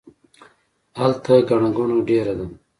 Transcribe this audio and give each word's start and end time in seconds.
هلته 0.99 1.33
ګڼه 1.49 1.69
ګوڼه 1.75 1.97
ډیره 2.07 2.33
ده 2.39 2.45